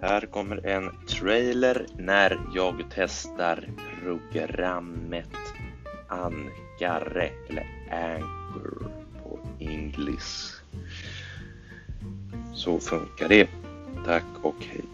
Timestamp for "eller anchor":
7.48-8.90